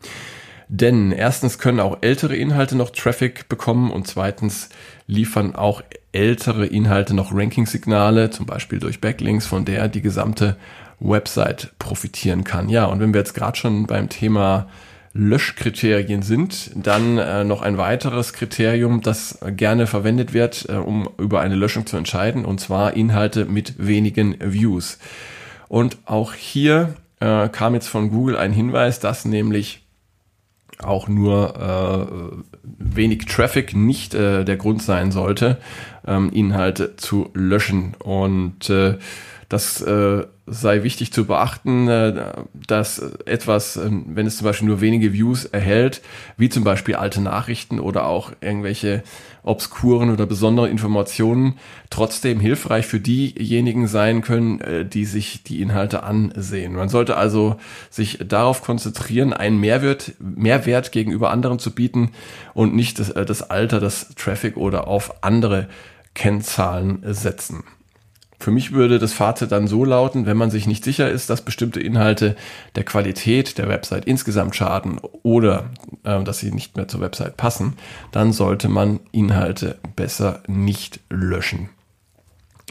Denn 0.69 1.13
erstens 1.13 1.59
können 1.59 1.81
auch 1.81 1.99
ältere 2.01 2.35
Inhalte 2.35 2.77
noch 2.77 2.91
Traffic 2.91 3.49
bekommen 3.49 3.91
und 3.91 4.07
zweitens 4.07 4.69
liefern 5.07 5.55
auch 5.55 5.83
ältere 6.13 6.67
Inhalte 6.67 7.15
noch 7.15 7.33
Ranking-Signale, 7.33 8.31
zum 8.31 8.47
Beispiel 8.47 8.81
durch 8.81 9.01
Backlinks, 9.01 9.47
von 9.47 9.65
der 9.65 9.89
die 9.89 10.03
gesamte 10.03 10.57
Website 10.99 11.73
profitieren 11.79 12.43
kann. 12.43 12.69
Ja, 12.69 12.87
und 12.87 13.01
wenn 13.01 13.13
wir 13.13 13.21
jetzt 13.21 13.35
gerade 13.35 13.57
schon 13.57 13.87
beim 13.87 14.09
Thema 14.09 14.69
Löschkriterien 15.13 16.23
sind, 16.23 16.73
dann 16.75 17.17
äh, 17.19 17.45
noch 17.45 17.63
ein 17.63 17.79
weiteres 17.79 18.33
Kriterium, 18.33 19.01
das 19.01 19.39
gerne 19.57 19.87
verwendet 19.87 20.35
wird, 20.35 20.67
äh, 20.69 20.75
um 20.75 21.09
über 21.19 21.41
eine 21.41 21.55
Löschung 21.55 21.87
zu 21.87 21.97
entscheiden, 21.97 22.45
und 22.45 22.61
zwar 22.61 22.95
Inhalte 22.95 23.47
mit 23.47 23.75
wenigen 23.79 24.37
Views. 24.41 24.99
Und 25.69 25.97
auch 26.05 26.35
hier 26.35 26.95
äh, 27.21 27.49
kam 27.49 27.75
jetzt 27.75 27.89
von 27.89 28.11
Google 28.11 28.37
ein 28.37 28.53
Hinweis, 28.53 29.01
dass 29.01 29.25
nämlich 29.25 29.86
auch 30.83 31.09
nur 31.09 31.57
äh, 31.57 32.67
wenig 32.79 33.27
Traffic 33.27 33.75
nicht 33.75 34.15
äh, 34.15 34.45
der 34.45 34.57
Grund 34.57 34.83
sein 34.83 35.11
sollte, 35.13 35.59
ähm, 36.07 36.31
Inhalte 36.33 36.97
zu 36.97 37.31
löschen. 37.35 37.95
Und 37.99 38.69
äh, 38.71 38.99
das 39.49 39.81
äh, 39.81 40.25
sei 40.47 40.83
wichtig 40.83 41.13
zu 41.13 41.25
beachten, 41.25 41.89
äh, 41.89 42.33
dass 42.55 42.99
etwas, 43.27 43.77
äh, 43.77 43.91
wenn 43.91 44.27
es 44.27 44.39
zum 44.39 44.45
Beispiel 44.45 44.69
nur 44.69 44.81
wenige 44.81 45.13
Views 45.13 45.45
erhält, 45.45 46.03
wie 46.37 46.49
zum 46.49 46.65
Beispiel 46.65 46.97
alte 46.97 47.21
Nachrichten 47.21 47.81
oder 47.81 48.07
auch 48.07 48.33
irgendwelche 48.41 49.03
obskuren 49.43 50.11
oder 50.11 50.27
besonderen 50.27 50.71
Informationen, 50.71 51.59
trotzdem 51.91 52.41
hilfreich 52.41 52.87
für 52.87 52.99
diejenigen 52.99 53.87
sein 53.87 54.23
können, 54.23 54.61
äh, 54.61 54.85
die 54.85 55.05
sich 55.05 55.45
die 55.45 55.63
Inhalte 55.63 56.03
ansehen. 56.03 56.75
Man 56.75 56.89
sollte 56.89 57.17
also 57.17 57.57
sich 57.91 58.19
darauf 58.27 58.63
konzentrieren, 58.63 59.33
einen 59.33 59.59
Mehrwert, 59.59 60.13
Mehrwert 60.19 60.91
gegenüber 60.91 61.31
anderen 61.31 61.59
zu 61.61 61.73
bieten 61.73 62.11
und 62.55 62.75
nicht 62.75 62.99
das, 62.99 63.15
das 63.15 63.49
Alter, 63.49 63.79
das 63.79 64.15
Traffic 64.17 64.57
oder 64.57 64.89
auf 64.89 65.23
andere 65.23 65.69
Kennzahlen 66.15 67.01
setzen. 67.13 67.63
Für 68.39 68.51
mich 68.51 68.73
würde 68.73 68.99
das 68.99 69.13
Fazit 69.13 69.51
dann 69.51 69.67
so 69.67 69.85
lauten, 69.85 70.27
wenn 70.27 70.37
man 70.37 70.51
sich 70.51 70.67
nicht 70.67 70.85
sicher 70.85 71.11
ist, 71.11 71.31
dass 71.31 71.43
bestimmte 71.43 71.81
Inhalte 71.81 72.37
der 72.75 72.85
Qualität 72.85 73.59
der 73.59 73.69
Website 73.69 74.05
insgesamt 74.05 74.55
schaden 74.55 75.01
oder 75.23 75.71
äh, 76.05 76.23
dass 76.23 76.39
sie 76.39 76.53
nicht 76.53 76.77
mehr 76.77 76.87
zur 76.87 77.01
Website 77.01 77.37
passen, 77.37 77.75
dann 78.13 78.33
sollte 78.33 78.69
man 78.69 79.01
Inhalte 79.11 79.79
besser 79.97 80.43
nicht 80.47 81.01
löschen. 81.09 81.71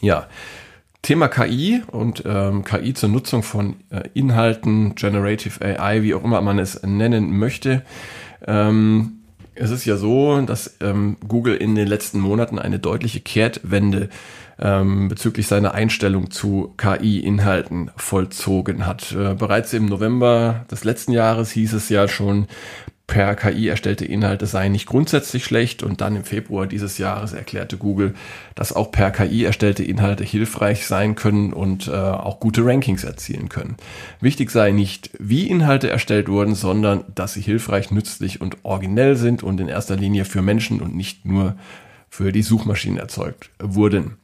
Ja, 0.01 0.27
Thema 1.01 1.27
KI 1.27 1.83
und 1.91 2.23
ähm, 2.25 2.63
KI 2.63 2.93
zur 2.93 3.09
Nutzung 3.09 3.43
von 3.43 3.75
äh, 3.91 4.09
Inhalten, 4.13 4.95
Generative 4.95 5.63
AI, 5.63 6.01
wie 6.01 6.15
auch 6.15 6.23
immer 6.23 6.41
man 6.41 6.57
es 6.57 6.81
nennen 6.83 7.37
möchte. 7.37 7.83
Ähm, 8.47 9.19
es 9.53 9.71
ist 9.71 9.85
ja 9.85 9.97
so, 9.97 10.41
dass 10.41 10.77
ähm, 10.81 11.17
Google 11.27 11.55
in 11.55 11.75
den 11.75 11.87
letzten 11.87 12.19
Monaten 12.19 12.59
eine 12.59 12.79
deutliche 12.79 13.21
Kehrtwende 13.21 14.09
ähm, 14.59 15.07
bezüglich 15.09 15.47
seiner 15.47 15.73
Einstellung 15.73 16.31
zu 16.31 16.73
KI-Inhalten 16.77 17.91
vollzogen 17.95 18.85
hat. 18.85 19.11
Äh, 19.11 19.35
bereits 19.35 19.73
im 19.73 19.85
November 19.85 20.65
des 20.71 20.83
letzten 20.83 21.11
Jahres 21.11 21.51
hieß 21.51 21.73
es 21.73 21.89
ja 21.89 22.07
schon, 22.07 22.47
per 23.07 23.35
KI 23.35 23.67
erstellte 23.67 24.03
Inhalte 24.03 24.47
seien 24.47 24.71
nicht 24.71 24.87
grundsätzlich 24.87 25.45
schlecht 25.45 25.83
und 25.83 26.01
dann 26.01 26.15
im 26.15 26.23
Februar 26.23 26.65
dieses 26.65 26.97
Jahres 26.97 27.33
erklärte 27.33 27.77
Google, 27.77 28.15
dass 28.55 28.73
auch 28.73 28.91
per 28.91 29.11
KI 29.11 29.43
erstellte 29.43 29.83
Inhalte 29.83 30.23
hilfreich 30.23 30.87
sein 30.87 31.13
können 31.13 31.53
und 31.53 31.87
äh, 31.87 31.91
auch 31.91 32.39
gute 32.39 32.65
Rankings 32.65 33.03
erzielen 33.03 33.47
können. 33.49 33.77
Wichtig 34.21 34.49
sei 34.49 34.71
nicht, 34.71 35.11
wie 35.19 35.47
Inhalte 35.47 35.89
erstellt 35.89 36.29
wurden, 36.29 36.55
sondern 36.55 37.03
dass 37.13 37.33
sie 37.33 37.41
hilfreich, 37.41 37.91
nützlich 37.91 38.41
und 38.41 38.57
originell 38.63 39.15
sind 39.15 39.43
und 39.43 39.59
in 39.61 39.67
erster 39.67 39.95
Linie 39.95 40.25
für 40.25 40.41
Menschen 40.41 40.81
und 40.81 40.95
nicht 40.95 41.25
nur 41.25 41.55
für 42.09 42.31
die 42.31 42.43
Suchmaschinen 42.43 42.97
erzeugt 42.97 43.51
wurden. 43.59 44.17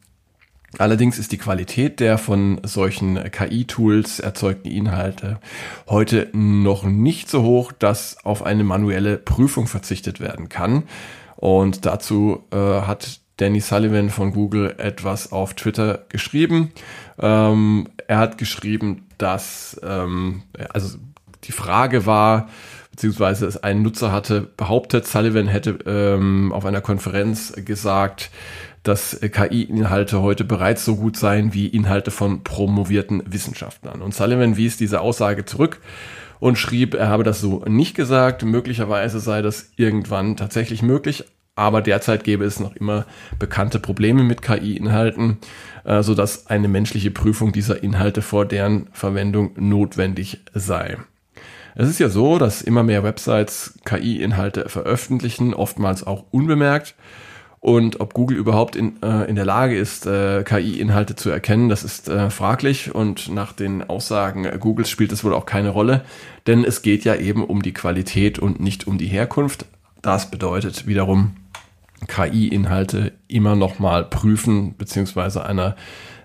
Allerdings 0.78 1.20
ist 1.20 1.32
die 1.32 1.38
Qualität 1.38 2.00
der 2.00 2.18
von 2.18 2.62
solchen 2.64 3.20
KI-Tools 3.32 4.20
erzeugten 4.20 4.70
Inhalte 4.70 5.40
heute 5.88 6.30
noch 6.34 6.84
nicht 6.84 7.30
so 7.30 7.44
hoch, 7.44 7.72
dass 7.74 8.24
auf 8.24 8.44
eine 8.44 8.64
manuelle 8.64 9.18
Prüfung 9.18 9.68
verzichtet 9.68 10.20
werden 10.20 10.48
kann. 10.48 10.84
Und 11.36 11.86
dazu 11.86 12.44
äh, 12.52 12.56
hat 12.56 13.20
Danny 13.38 13.60
Sullivan 13.60 14.10
von 14.10 14.32
Google 14.34 14.76
etwas 14.78 15.32
auf 15.32 15.56
Twitter 15.56 16.06
geschrieben. 16.10 16.72
Ähm, 17.20 17.88
er 18.08 18.20
hat 18.20 18.38
geschrieben, 18.38 19.08
dass 19.18 19.80
ähm, 19.84 20.44
also 20.70 20.98
die 21.44 21.52
Frage 21.52 22.06
war, 22.06 22.50
beziehungsweise 22.92 23.48
es 23.48 23.58
ein 23.58 23.82
Nutzer 23.82 24.12
hatte 24.12 24.42
behauptet, 24.42 25.08
Sullivan 25.08 25.48
hätte 25.48 25.80
ähm, 25.86 26.52
auf 26.54 26.66
einer 26.66 26.82
Konferenz 26.82 27.54
gesagt, 27.66 28.30
dass 28.84 29.20
KI-Inhalte 29.20 30.22
heute 30.22 30.44
bereits 30.44 30.84
so 30.86 30.96
gut 30.96 31.16
seien 31.16 31.54
wie 31.54 31.68
Inhalte 31.68 32.12
von 32.12 32.44
promovierten 32.44 33.22
Wissenschaftlern. 33.26 34.02
Und 34.02 34.14
Sullivan 34.16 34.58
wies 34.58 34.78
diese 34.78 35.02
Aussage 35.02 35.46
zurück 35.46 35.82
und 36.40 36.58
schrieb, 36.58 36.96
er 36.96 37.10
habe 37.10 37.24
das 37.24 37.40
so 37.40 37.64
nicht 37.68 37.96
gesagt. 37.96 38.44
Möglicherweise 38.44 39.20
sei 39.20 39.42
das 39.42 39.72
irgendwann 39.76 40.36
tatsächlich 40.36 40.82
möglich, 40.82 41.26
aber 41.56 41.82
derzeit 41.82 42.24
gäbe 42.24 42.46
es 42.46 42.60
noch 42.60 42.76
immer 42.76 43.06
bekannte 43.38 43.80
Probleme 43.80 44.24
mit 44.24 44.42
KI-Inhalten, 44.42 45.38
äh, 45.84 46.02
sodass 46.02 46.48
eine 46.48 46.68
menschliche 46.68 47.12
Prüfung 47.12 47.52
dieser 47.52 47.84
Inhalte 47.84 48.24
vor 48.24 48.46
deren 48.46 48.88
Verwendung 48.92 49.52
notwendig 49.56 50.40
sei. 50.54 50.98
Es 51.76 51.88
ist 51.88 52.00
ja 52.00 52.10
so, 52.10 52.38
dass 52.38 52.62
immer 52.62 52.84
mehr 52.84 53.04
Websites 53.04 53.80
KI-Inhalte 53.86 54.68
veröffentlichen, 54.68 55.54
oftmals 55.54 56.06
auch 56.06 56.26
unbemerkt. 56.32 56.96
Und 57.62 58.00
ob 58.00 58.16
Google 58.16 58.38
überhaupt 58.38 58.76
in, 58.76 59.02
äh, 59.04 59.30
in 59.30 59.36
der 59.36 59.46
Lage 59.46 59.78
ist, 59.78 60.08
äh, 60.08 60.44
KI-Inhalte 60.44 61.16
zu 61.16 61.30
erkennen, 61.30 61.70
das 61.70 61.84
ist 61.84 62.10
äh, 62.10 62.32
fraglich. 62.32 62.94
Und 62.94 63.30
nach 63.32 63.54
den 63.54 63.88
Aussagen 63.88 64.50
Googles 64.60 64.90
spielt 64.90 65.12
es 65.12 65.24
wohl 65.24 65.36
auch 65.36 65.46
keine 65.46 65.70
Rolle, 65.70 66.04
denn 66.48 66.66
es 66.66 66.82
geht 66.82 67.04
ja 67.04 67.16
eben 67.16 67.44
um 67.44 67.62
die 67.62 67.74
Qualität 67.74 68.40
und 68.40 68.60
nicht 68.60 68.88
um 68.88 68.98
die 68.98 69.06
Herkunft. 69.06 69.66
Das 70.02 70.32
bedeutet 70.32 70.88
wiederum, 70.88 71.36
KI-Inhalte 72.08 73.12
immer 73.28 73.56
nochmal 73.56 74.06
prüfen 74.06 74.76
beziehungsweise 74.76 75.46
einer 75.46 75.76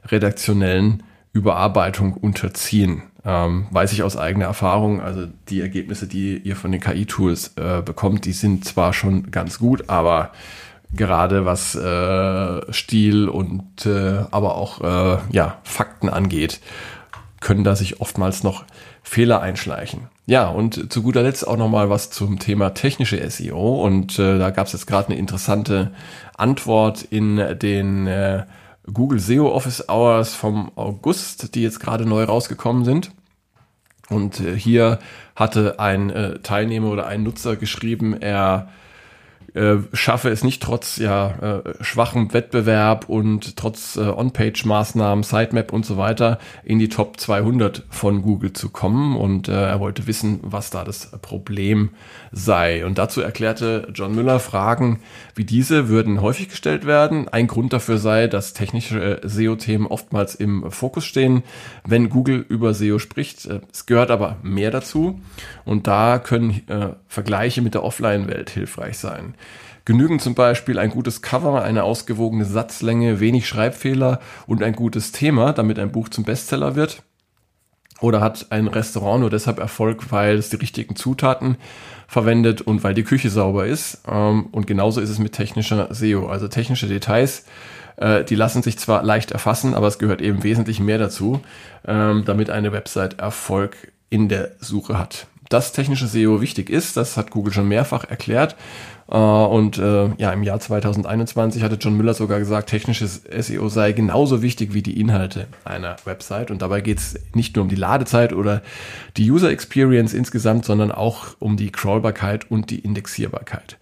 redaktionellen 0.06 1.02
Überarbeitung 1.34 2.14
unterziehen. 2.14 3.02
Ähm, 3.26 3.66
weiß 3.72 3.92
ich 3.92 4.02
aus 4.02 4.16
eigener 4.16 4.46
Erfahrung. 4.46 5.02
Also 5.02 5.26
die 5.50 5.60
Ergebnisse, 5.60 6.06
die 6.06 6.38
ihr 6.38 6.56
von 6.56 6.72
den 6.72 6.80
KI-Tools 6.80 7.52
äh, 7.56 7.82
bekommt, 7.82 8.24
die 8.24 8.32
sind 8.32 8.64
zwar 8.64 8.94
schon 8.94 9.30
ganz 9.30 9.58
gut, 9.58 9.90
aber 9.90 10.30
gerade 10.92 11.44
was 11.44 11.74
äh, 11.74 12.72
Stil 12.72 13.28
und 13.28 13.86
äh, 13.86 14.24
aber 14.30 14.56
auch 14.56 14.80
äh, 14.80 15.18
ja, 15.30 15.58
Fakten 15.64 16.08
angeht, 16.08 16.60
können 17.40 17.64
da 17.64 17.76
sich 17.76 18.00
oftmals 18.00 18.42
noch 18.42 18.64
Fehler 19.02 19.40
einschleichen. 19.40 20.08
Ja, 20.26 20.48
und 20.48 20.92
zu 20.92 21.02
guter 21.02 21.22
Letzt 21.22 21.46
auch 21.46 21.56
nochmal 21.56 21.88
was 21.90 22.10
zum 22.10 22.40
Thema 22.40 22.70
technische 22.70 23.30
SEO. 23.30 23.84
Und 23.84 24.18
äh, 24.18 24.38
da 24.38 24.50
gab 24.50 24.66
es 24.66 24.72
jetzt 24.72 24.86
gerade 24.86 25.08
eine 25.08 25.18
interessante 25.18 25.92
Antwort 26.36 27.02
in 27.02 27.36
den 27.60 28.08
äh, 28.08 28.44
Google 28.92 29.20
SEO 29.20 29.52
Office 29.52 29.88
Hours 29.88 30.34
vom 30.34 30.72
August, 30.74 31.54
die 31.54 31.62
jetzt 31.62 31.78
gerade 31.78 32.06
neu 32.06 32.24
rausgekommen 32.24 32.84
sind. 32.84 33.12
Und 34.08 34.40
äh, 34.40 34.56
hier 34.56 34.98
hatte 35.36 35.78
ein 35.78 36.10
äh, 36.10 36.38
Teilnehmer 36.40 36.90
oder 36.90 37.06
ein 37.06 37.22
Nutzer 37.22 37.56
geschrieben, 37.56 38.20
er 38.20 38.68
äh, 39.56 39.78
schaffe 39.92 40.28
es 40.28 40.44
nicht 40.44 40.62
trotz 40.62 40.98
ja 40.98 41.62
äh, 41.64 41.74
schwachem 41.80 42.32
Wettbewerb 42.32 43.08
und 43.08 43.56
trotz 43.56 43.96
äh, 43.96 44.00
On-Page-Maßnahmen, 44.00 45.24
Sitemap 45.24 45.72
und 45.72 45.86
so 45.86 45.96
weiter 45.96 46.38
in 46.64 46.78
die 46.78 46.88
Top 46.88 47.18
200 47.18 47.84
von 47.88 48.22
Google 48.22 48.52
zu 48.52 48.68
kommen 48.68 49.16
und 49.16 49.48
äh, 49.48 49.52
er 49.52 49.80
wollte 49.80 50.06
wissen, 50.06 50.40
was 50.42 50.70
da 50.70 50.84
das 50.84 51.10
Problem 51.22 51.90
sei. 52.32 52.84
Und 52.84 52.98
dazu 52.98 53.20
erklärte 53.20 53.88
John 53.94 54.14
Müller, 54.14 54.40
Fragen 54.40 55.00
wie 55.34 55.44
diese 55.44 55.88
würden 55.88 56.20
häufig 56.20 56.48
gestellt 56.48 56.86
werden. 56.86 57.28
Ein 57.28 57.46
Grund 57.46 57.72
dafür 57.72 57.98
sei, 57.98 58.26
dass 58.26 58.52
technische 58.52 59.22
äh, 59.22 59.28
SEO-Themen 59.28 59.86
oftmals 59.86 60.34
im 60.34 60.70
Fokus 60.70 61.04
stehen, 61.04 61.42
wenn 61.84 62.08
Google 62.08 62.44
über 62.48 62.74
SEO 62.74 62.98
spricht. 62.98 63.46
Äh, 63.46 63.60
es 63.72 63.86
gehört 63.86 64.10
aber 64.10 64.36
mehr 64.42 64.70
dazu 64.70 65.20
und 65.64 65.86
da 65.86 66.18
können 66.18 66.62
äh, 66.68 66.90
Vergleiche 67.08 67.62
mit 67.62 67.74
der 67.74 67.84
Offline-Welt 67.84 68.50
hilfreich 68.50 68.98
sein. 68.98 69.34
Genügen 69.84 70.18
zum 70.18 70.34
Beispiel 70.34 70.80
ein 70.80 70.90
gutes 70.90 71.22
Cover, 71.22 71.62
eine 71.62 71.84
ausgewogene 71.84 72.44
Satzlänge, 72.44 73.20
wenig 73.20 73.46
Schreibfehler 73.46 74.20
und 74.46 74.62
ein 74.62 74.74
gutes 74.74 75.12
Thema, 75.12 75.52
damit 75.52 75.78
ein 75.78 75.92
Buch 75.92 76.08
zum 76.08 76.24
Bestseller 76.24 76.74
wird? 76.74 77.02
Oder 78.00 78.20
hat 78.20 78.46
ein 78.50 78.66
Restaurant 78.66 79.20
nur 79.20 79.30
deshalb 79.30 79.58
Erfolg, 79.58 80.10
weil 80.10 80.36
es 80.36 80.50
die 80.50 80.56
richtigen 80.56 80.96
Zutaten 80.96 81.56
verwendet 82.08 82.60
und 82.60 82.84
weil 82.84 82.94
die 82.94 83.04
Küche 83.04 83.30
sauber 83.30 83.66
ist? 83.66 84.02
Ähm, 84.08 84.46
und 84.52 84.66
genauso 84.66 85.00
ist 85.00 85.10
es 85.10 85.18
mit 85.18 85.32
technischer 85.32 85.88
SEO. 85.94 86.26
Also 86.26 86.48
technische 86.48 86.88
Details, 86.88 87.46
äh, 87.96 88.24
die 88.24 88.34
lassen 88.34 88.62
sich 88.62 88.78
zwar 88.78 89.02
leicht 89.02 89.30
erfassen, 89.30 89.74
aber 89.74 89.86
es 89.86 89.98
gehört 89.98 90.20
eben 90.20 90.42
wesentlich 90.42 90.80
mehr 90.80 90.98
dazu, 90.98 91.40
ähm, 91.86 92.24
damit 92.26 92.50
eine 92.50 92.72
Website 92.72 93.18
Erfolg 93.18 93.92
in 94.10 94.28
der 94.28 94.50
Suche 94.60 94.98
hat. 94.98 95.26
Dass 95.48 95.72
technische 95.72 96.06
SEO 96.06 96.40
wichtig 96.40 96.70
ist. 96.70 96.96
Das 96.96 97.16
hat 97.16 97.30
Google 97.30 97.52
schon 97.52 97.68
mehrfach 97.68 98.04
erklärt. 98.04 98.56
Äh, 99.08 99.16
und 99.16 99.78
äh, 99.78 100.10
ja, 100.18 100.32
im 100.32 100.42
Jahr 100.42 100.60
2021 100.60 101.62
hatte 101.62 101.76
John 101.76 101.96
Müller 101.96 102.14
sogar 102.14 102.38
gesagt, 102.38 102.70
technisches 102.70 103.22
SEO 103.38 103.68
sei 103.68 103.92
genauso 103.92 104.42
wichtig 104.42 104.74
wie 104.74 104.82
die 104.82 105.00
Inhalte 105.00 105.46
einer 105.64 105.96
Website. 106.04 106.50
Und 106.50 106.62
dabei 106.62 106.80
geht 106.80 106.98
es 106.98 107.18
nicht 107.34 107.56
nur 107.56 107.64
um 107.64 107.68
die 107.68 107.76
Ladezeit 107.76 108.32
oder 108.32 108.62
die 109.16 109.30
User 109.30 109.50
Experience 109.50 110.14
insgesamt, 110.14 110.64
sondern 110.64 110.92
auch 110.92 111.28
um 111.38 111.56
die 111.56 111.70
Crawlbarkeit 111.70 112.50
und 112.50 112.70
die 112.70 112.80
Indexierbarkeit. 112.80 113.78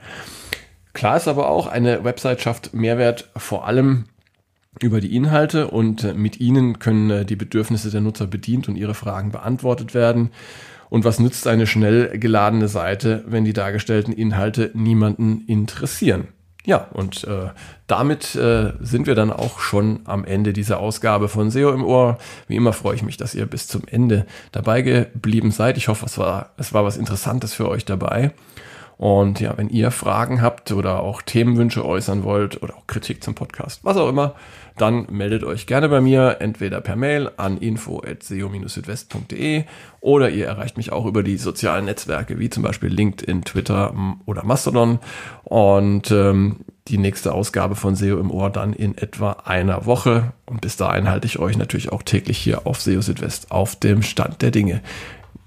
Klar 0.92 1.16
ist 1.16 1.26
aber 1.26 1.48
auch, 1.48 1.66
eine 1.66 2.04
Website 2.04 2.40
schafft 2.40 2.72
Mehrwert 2.72 3.28
vor 3.36 3.66
allem 3.66 4.04
über 4.80 5.00
die 5.00 5.14
Inhalte 5.14 5.68
und 5.68 6.04
äh, 6.04 6.14
mit 6.14 6.40
ihnen 6.40 6.78
können 6.78 7.26
die 7.26 7.36
Bedürfnisse 7.36 7.90
der 7.90 8.00
Nutzer 8.00 8.26
bedient 8.26 8.68
und 8.68 8.76
ihre 8.76 8.94
Fragen 8.94 9.30
beantwortet 9.30 9.94
werden. 9.94 10.30
Und 10.94 11.04
was 11.04 11.18
nützt 11.18 11.48
eine 11.48 11.66
schnell 11.66 12.20
geladene 12.20 12.68
Seite, 12.68 13.24
wenn 13.26 13.44
die 13.44 13.52
dargestellten 13.52 14.12
Inhalte 14.12 14.70
niemanden 14.74 15.42
interessieren? 15.48 16.28
Ja, 16.64 16.86
und 16.92 17.24
äh, 17.24 17.48
damit 17.88 18.36
äh, 18.36 18.74
sind 18.78 19.08
wir 19.08 19.16
dann 19.16 19.32
auch 19.32 19.58
schon 19.58 20.02
am 20.04 20.24
Ende 20.24 20.52
dieser 20.52 20.78
Ausgabe 20.78 21.26
von 21.26 21.50
SEO 21.50 21.72
im 21.72 21.84
Ohr. 21.84 22.18
Wie 22.46 22.54
immer 22.54 22.72
freue 22.72 22.94
ich 22.94 23.02
mich, 23.02 23.16
dass 23.16 23.34
ihr 23.34 23.46
bis 23.46 23.66
zum 23.66 23.82
Ende 23.88 24.24
dabei 24.52 24.82
geblieben 24.82 25.50
seid. 25.50 25.78
Ich 25.78 25.88
hoffe, 25.88 26.06
es 26.06 26.16
war, 26.16 26.50
es 26.58 26.72
war 26.72 26.84
was 26.84 26.96
Interessantes 26.96 27.54
für 27.54 27.68
euch 27.68 27.84
dabei. 27.84 28.30
Und 28.96 29.40
ja, 29.40 29.54
wenn 29.56 29.68
ihr 29.68 29.90
Fragen 29.90 30.40
habt 30.40 30.70
oder 30.72 31.00
auch 31.00 31.20
Themenwünsche 31.22 31.84
äußern 31.84 32.22
wollt 32.22 32.62
oder 32.62 32.76
auch 32.76 32.86
Kritik 32.86 33.24
zum 33.24 33.34
Podcast, 33.34 33.84
was 33.84 33.96
auch 33.96 34.08
immer, 34.08 34.36
dann 34.76 35.06
meldet 35.10 35.44
euch 35.44 35.66
gerne 35.66 35.88
bei 35.88 36.00
mir, 36.00 36.38
entweder 36.40 36.80
per 36.80 36.96
Mail 36.96 37.30
an 37.36 37.58
info.seo-südwest.de 37.58 39.64
oder 40.00 40.30
ihr 40.30 40.46
erreicht 40.46 40.76
mich 40.76 40.92
auch 40.92 41.06
über 41.06 41.22
die 41.22 41.36
sozialen 41.36 41.84
Netzwerke, 41.84 42.38
wie 42.38 42.50
zum 42.50 42.64
Beispiel 42.64 42.88
LinkedIn, 42.88 43.42
Twitter 43.42 43.94
oder 44.26 44.44
Mastodon. 44.44 44.98
Und 45.44 46.10
ähm, 46.10 46.60
die 46.88 46.98
nächste 46.98 47.32
Ausgabe 47.32 47.76
von 47.76 47.94
SEO 47.94 48.18
im 48.18 48.30
Ohr 48.30 48.50
dann 48.50 48.72
in 48.72 48.98
etwa 48.98 49.36
einer 49.44 49.86
Woche. 49.86 50.32
Und 50.44 50.60
bis 50.60 50.76
dahin 50.76 51.08
halte 51.08 51.26
ich 51.26 51.38
euch 51.38 51.56
natürlich 51.56 51.92
auch 51.92 52.02
täglich 52.02 52.38
hier 52.38 52.66
auf 52.66 52.80
SEO 52.80 53.00
Südwest 53.00 53.50
auf 53.50 53.76
dem 53.76 54.02
Stand 54.02 54.42
der 54.42 54.50
Dinge. 54.50 54.82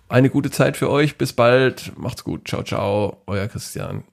Eine 0.10 0.30
gute 0.30 0.52
Zeit 0.52 0.78
für 0.78 0.90
euch. 0.90 1.18
Bis 1.18 1.34
bald. 1.34 1.98
Macht's 1.98 2.24
gut. 2.24 2.48
Ciao, 2.48 2.64
ciao. 2.64 3.22
Euer 3.28 3.48
Christian. 3.48 4.04